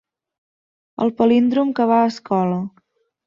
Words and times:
El 1.05 1.11
palíndrom 1.19 1.75
que 1.81 1.87
va 1.91 1.99
a 2.05 2.09
escola. 2.13 2.57